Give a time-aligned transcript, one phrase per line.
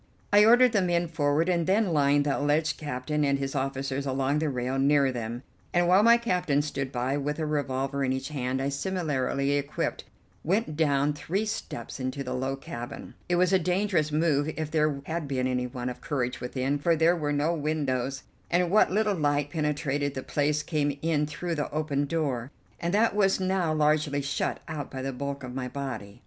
[0.33, 4.39] I ordered the men forward and then lined the alleged captain and his officers along
[4.39, 5.43] the rail near them,
[5.75, 10.05] and, while my captain stood by with a revolver in each hand, I, similarly equipped,
[10.43, 13.13] went down three steps into the low cabin.
[13.29, 17.15] It was a dangerous move if there had been anyone of courage within, for there
[17.15, 22.05] were no windows, and what little light penetrated the place came in through the open
[22.05, 22.49] door,
[22.79, 26.19] and that was now largely shut out by the bulk of my body.